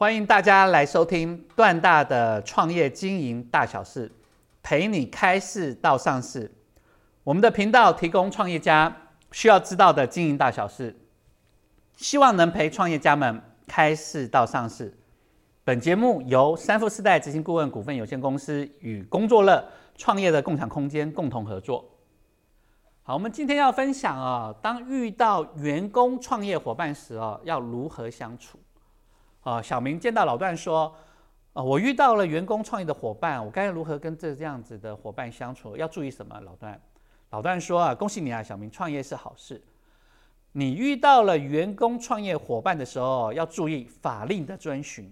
[0.00, 4.10] 欢迎大家来收听段大的创业经营大小事，
[4.62, 6.50] 陪你开市到上市。
[7.22, 8.96] 我们的频道提供创业家
[9.30, 10.98] 需要知道的经营大小事，
[11.96, 14.98] 希望能陪创业家们开市到上市。
[15.64, 19.62] 本节目由三富四代执行顾问股份有限公司与工作乐
[19.98, 21.84] 创业的共享空间共同合作。
[23.02, 28.58] 好，我们今天要分享啊，当遇到员工创业伙伴时哦，要如何相处？
[29.40, 30.94] 啊，小明见到老段说
[31.54, 35.76] ：“啊，我遇到了员工创业的伙伴，我该如何跟这样子的伙伴相处？
[35.76, 36.80] 要注意什么？”老段，
[37.30, 39.62] 老段说：“啊，恭喜你啊，小明，创业是好事。
[40.52, 45.10] 你遇到了员工创业伙伴的时候，要注意法令的遵循，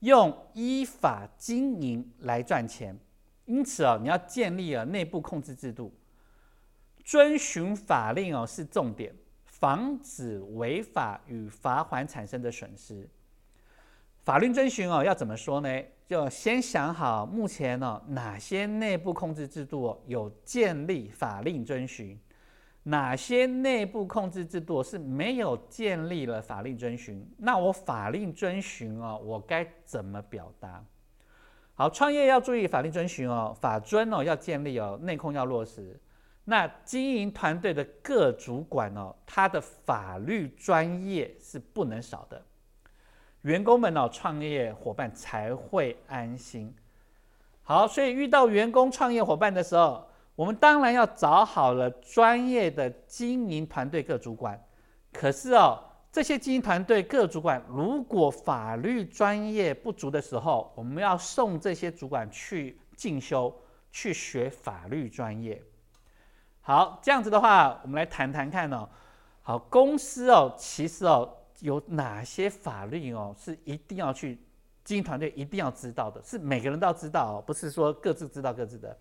[0.00, 2.96] 用依法经营来赚钱。
[3.46, 5.92] 因此啊，你要建立了内部控制制度，
[7.02, 9.12] 遵循法令哦是重点，
[9.44, 13.08] 防止违法与罚款产生的损失。”
[14.22, 15.82] 法律遵循哦，要怎么说呢？
[16.06, 22.18] 就先想好目前呢哪些内部控制制度有建立法令遵循，
[22.82, 27.24] 哪些内部控制制度是没有建立了法令遵循。
[27.38, 30.84] 那我法令遵循哦，我该怎么表达？
[31.74, 35.98] 好，创业要注意法令遵循哦，法遵哦要建立哦，内控要落实。
[36.44, 42.42] 那经营团队的各主管哦，他的法律专业是不能少的。
[43.42, 46.74] 员工们哦，创业伙伴才会安心。
[47.62, 54.62] 好，所以遇到员工创业伙伴的时候，我们当然要找好了专业的经营团队各主管。
[55.12, 55.82] 可是哦，
[56.12, 63.54] 这些经营团队各主管如果法律专业不足的时候，我们要送这些主管去进修，
[63.90, 65.62] 去学法律专业。
[66.60, 68.88] 好，这样子的话，我们来谈谈看哦。
[69.42, 71.36] 好，公司哦，其实哦。
[71.60, 74.38] 有哪些法律哦是一定要去
[74.84, 76.22] 经营团队一定要知道的？
[76.22, 78.96] 是每个人都要知道哦，不是说各自知道各自的。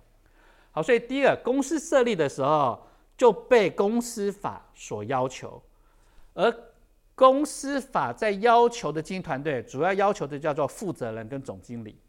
[0.72, 2.86] 好，所以第一个，公司设立的时候
[3.18, 5.62] 就被公司法所要求，
[6.34, 6.54] 而
[7.16, 12.00] 公司法在要求的经营团队，主要要求的叫做负责人跟总经理。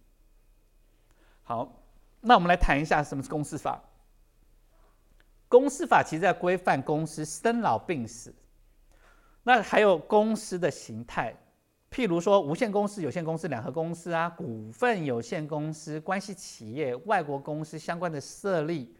[1.43, 1.72] 好，
[2.21, 3.83] 那我们来谈一下什么是公司法。
[5.49, 8.34] 公司法其实在规范公司生老病死。
[9.43, 11.34] 那还有公司的形态，
[11.91, 18.95] 譬如说无限公司、有限公司、两合公司啊，股份有限公司、关系企业、外国公司相关的设立、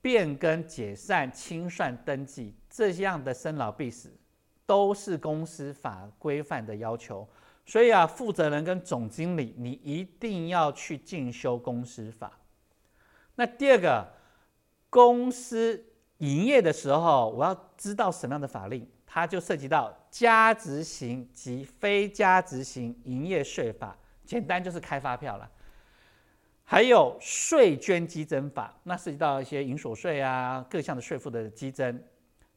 [0.00, 4.12] 变更、解散、清算、登记这样的生老病死，
[4.66, 7.26] 都是公司法规范的要求。
[7.64, 12.32] 所以啊，负责人跟总经理，你一定要去进修公司法。
[13.36, 14.12] 那第二个，
[14.90, 15.82] 公司
[16.18, 18.84] 营业的时候，我要知道什么样的法令。
[19.14, 25.46] 它就涉及到加值型及非加值型营业税法，简单就是开发票了。
[26.64, 32.02] 还有税捐激增法，那涉及到一些营所税啊，各项的税负的激增。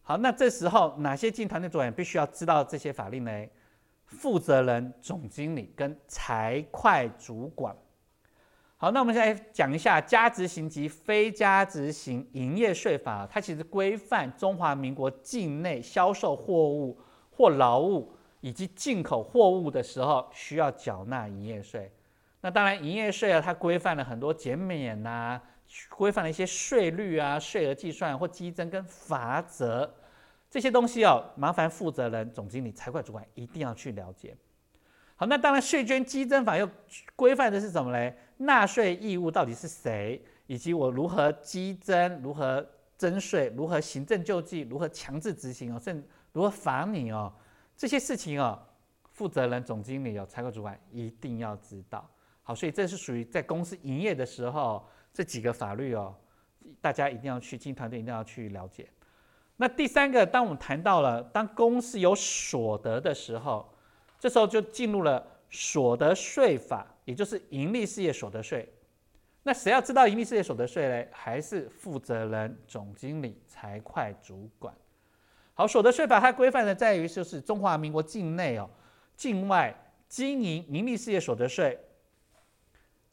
[0.01, 3.47] 好，那这时候哪些经营团队主管必须要知道这些法令呢？
[4.05, 7.75] 负责人、总经理跟财会主管。
[8.85, 13.27] 好，那我们现在讲一下加值型及非加值型营业税法。
[13.27, 16.95] 它其实规范中华民国境内销售货物
[17.31, 21.91] 或劳务以及进口货物的时候需要缴纳营业税。
[22.41, 25.41] 那当然，营业税啊，它规范了很多减免呐，
[25.89, 29.91] 规范了一些税率啊、税额计算或激增跟罚则
[30.47, 34.37] 这些东西哦，麻烦负责人、总经理、财会主管一定要去了解。
[35.15, 36.69] 好，那当然，税捐激增法又
[37.15, 38.15] 规范的是什么嘞？
[38.37, 42.65] 纳税义务到底是谁，以及我如何稽征、如何
[42.97, 46.03] 征税、如何行政救济、如何强制执行哦，甚
[46.33, 47.31] 如何罚你哦，
[47.75, 48.59] 这些事情哦，
[49.11, 52.09] 负责人、总经理哦、财务主管一定要知道。
[52.43, 56.15] 好，所以这是属于在公司营业的时候这几个法律哦，
[56.81, 58.87] 大家一定要去经营团队一定要去了解。
[59.57, 63.69] 那第三个，当我们谈到了当公司有所得的时候。
[64.17, 68.67] 这时候就进入了所得税法，也就是盈利事业所得税。
[69.43, 71.07] 那谁要知道盈利事业所得税呢？
[71.11, 74.73] 还是负责人、总经理、财会主管。
[75.53, 78.69] 好，所得税法它规范的在于就是中华民国境内哦，
[79.15, 79.73] 境外
[80.09, 81.79] 经营盈利事业所得税，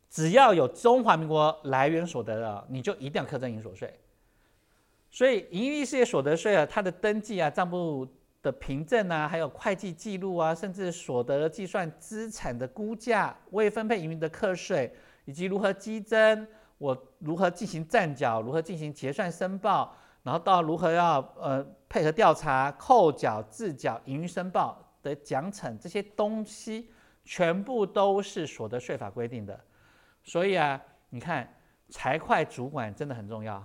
[0.08, 4.00] 只要有中华民国来源所得的，你就一定要课征营所税。
[5.10, 8.08] 所以盈利事业所得税啊，它的登记啊，账簿。
[8.42, 14.92] 的凭证啊，还有会计记录啊，甚至所得计算资产的估价、未分配盈余的课税，
[15.24, 16.46] 以及如何激增，
[16.78, 26.90] 我如何进行暂缴，如何进行结算申报，然后到如何要呃配合调查、扣缴、自缴、盈余申报的奖惩这些东西，
[27.24, 29.58] 全部都是所得税法规定的。
[30.24, 30.80] 所以啊，
[31.10, 31.48] 你看
[31.90, 33.64] 财会主管真的很重要，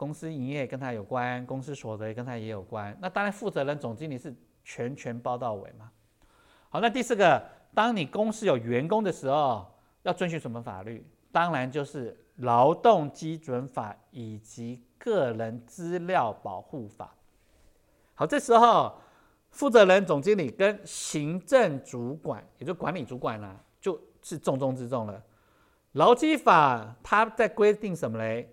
[0.00, 2.96] 公司营业跟他有关，公司所得跟他也有关。
[3.02, 5.90] 那当然，负责人总经理是全权包到尾嘛。
[6.70, 9.70] 好，那第四个，当你公司有员工的时候，
[10.04, 11.06] 要遵循什么法律？
[11.30, 17.14] 当然就是劳动基准法以及个人资料保护法。
[18.14, 18.98] 好，这时候
[19.50, 25.22] 负责人、总经理跟行政主管，也就管理主管啦，就是重中之重了。
[25.92, 28.50] 劳基法它在规定什么嘞？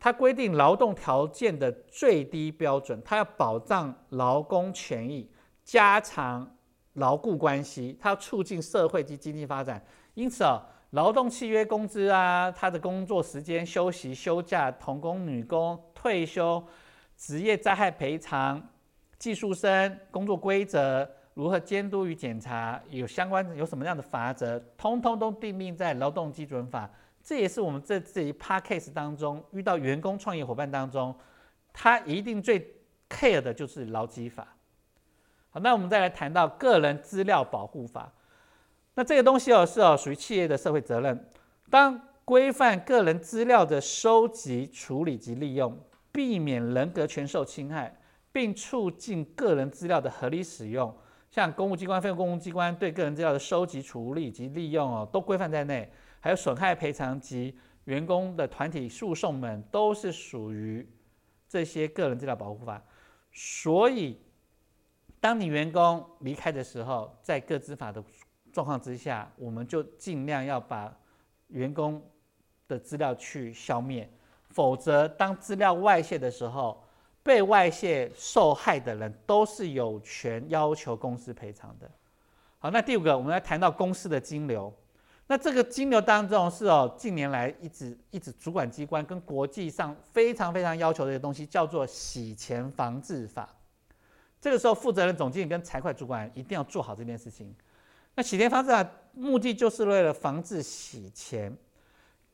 [0.00, 5.30] 它规定劳动条件的最低标准，它要保障劳工权益，
[5.62, 6.56] 加强。
[6.94, 9.82] 牢固关系，它要促进社会及经济发展。
[10.14, 10.60] 因此啊，
[10.90, 16.62] 劳动契约工资啊，他的工作时间、休息、休假、童工、女工、退休、
[17.16, 18.60] 职业灾害赔偿、
[19.20, 26.90] 技术生工作规则、如何监督与检查，有相关有什么样的法则，通通都定命在劳动基准法。
[27.22, 31.14] 这也是我们在这一 p a r case 当中遇到员工创业伙伴当中，
[31.72, 32.74] 他一定最
[33.08, 34.56] care 的就是劳基法。
[35.50, 38.12] 好，那我们再来谈到个人资料保护法。
[38.94, 41.28] 那这个东西哦，是哦属于企业的社会责任。
[41.68, 45.76] 当规范个人资料的收集、处理及利用，
[46.12, 47.96] 避免人格权受侵害，
[48.32, 50.96] 并促进个人资料的合理使用，
[51.30, 55.90] 像公务机关、非公务机关对个人资料的收集、处理及利用哦，都规范在内。
[56.20, 60.88] 还有损害赔偿及员工的团体诉讼们，都是属于
[61.48, 62.82] 这些个人资料保护法。
[63.32, 64.20] 所以。
[65.22, 68.02] 当你员工离开的时候，在各资法的
[68.50, 70.90] 状况之下，我们就尽量要把
[71.48, 72.02] 员工
[72.66, 74.10] 的资料去消灭，
[74.48, 76.82] 否则当资料外泄的时候，
[77.22, 81.90] 被外泄受害的人都是有权要求公司赔偿的。
[82.58, 84.74] 好，那第五个，我们来谈到公司的金流。
[85.30, 93.48] 那这个金流当中是哦，近年来一直一直主管机关跟国际上非常非常要求的一个东西，叫做洗钱防治法。
[94.40, 97.54] 这个时候，负责人、总经理跟财会主管一定要做好这件事情。
[98.16, 101.56] 那洗钱防治法目的就是为了防治洗钱、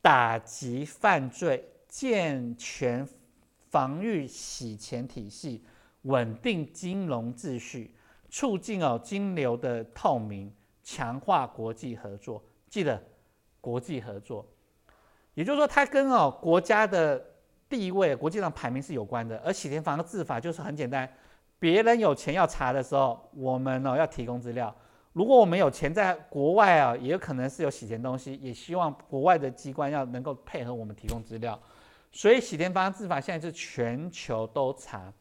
[0.01, 3.07] 打击犯罪、健全
[3.69, 5.63] 防御洗钱体系、
[6.05, 7.95] 稳定金融秩序、
[8.31, 10.51] 促进哦金流的透明、
[10.83, 12.43] 强化国际合作。
[12.69, 13.03] 记得
[13.61, 14.45] 国际合作，
[15.35, 17.25] 也就是说，它跟哦国家的
[17.69, 19.37] 地位、国际上排名是有关的。
[19.45, 21.11] 而洗钱防治法就是很简单。
[21.59, 24.75] 别人有钱要查的时候，我们呢要提供资料。
[25.13, 31.59] 如果我们有钱在国外啊，也有可能是有洗钱东西，也希望国外的机关要能够配合我们提供资料。
[32.13, 35.13] 所以洗钱防治法现在是全球都查。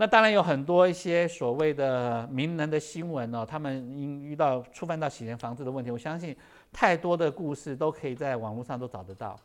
[0.00, 6.34] 那当然有很多一些所谓的名人的新闻哦，他们因遇到触犯到洗钱防治的问题，我相信
[6.72, 9.38] 太多的故事都可以在网络上都找得到。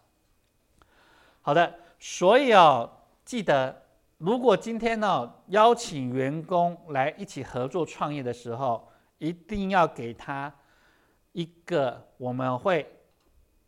[1.42, 2.90] 好的，所以哦，
[3.26, 3.84] 记得。
[4.18, 8.88] 如果今天呢邀请员工来一起合作创业的时候，
[9.18, 10.50] 一定要给他
[11.34, 12.90] 一个我们会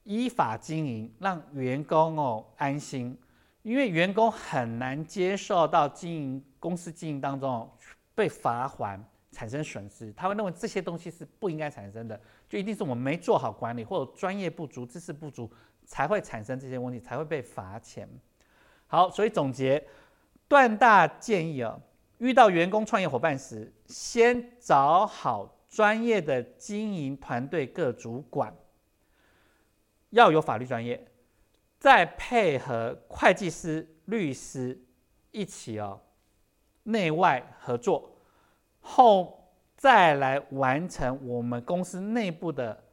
[0.05, 3.19] 依法经营，让员工哦安心，
[3.63, 7.69] 因为员工很难接受到经营公司经营当中
[8.15, 15.51] 被罚款产生损失，他会认为这些东西是不应该产生的，就一定是我们没做好管理或者专业不足、知识不足
[15.85, 18.07] 才会产生这些问题，才会被罚钱。
[18.87, 19.83] 好，所以总结。
[20.49, 21.77] 段大建议啊，
[22.19, 28.55] 遇到员工创业伙伴时，先找好专业的经营团队各主管，
[30.11, 31.05] 要有法律专业，
[31.79, 34.79] 再配合会计师、律师
[35.31, 35.99] 一起哦，
[36.83, 38.17] 内外合作，
[38.79, 42.83] 后再来完成我们公司内部的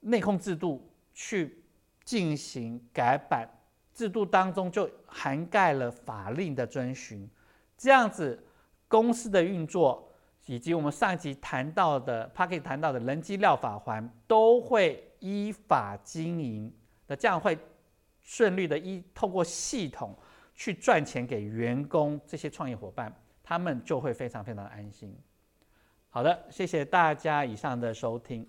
[0.00, 1.64] 内控制度，去
[2.04, 3.48] 进行改版。
[3.92, 7.28] 制度当中就涵盖了法令的遵循，
[7.76, 8.42] 这样子
[8.88, 10.10] 公司的运作
[10.46, 16.72] 以及我们上一集谈到的 p a c k e t 谈到的人机料法环都会依法经营
[17.06, 17.58] 那这样会
[18.30, 20.16] 顺利的一透过系统
[20.54, 25.12] 去赚钱给员工这些创业伙伴，他们就会非常非常的安心。
[26.10, 28.48] 好的，谢谢大家以上的收听。